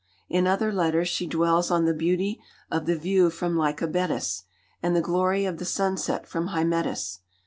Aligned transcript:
In 0.27 0.47
other 0.47 0.71
letters 0.73 1.07
she 1.09 1.27
dwells 1.27 1.69
on 1.69 1.85
the 1.85 1.93
beauty 1.93 2.41
of 2.71 2.87
the 2.87 2.95
view 2.95 3.29
from 3.29 3.55
Lycabettus, 3.55 4.45
and 4.81 4.95
the 4.95 4.99
glory 4.99 5.45
of 5.45 5.59
the 5.59 5.63
sunset 5.65 6.25
from 6.27 6.47
Hymettus. 6.47 7.19